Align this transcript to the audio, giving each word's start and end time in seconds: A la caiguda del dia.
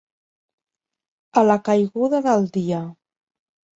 A 1.41 1.43
la 1.49 1.59
caiguda 1.67 2.23
del 2.29 2.49
dia. 2.57 2.81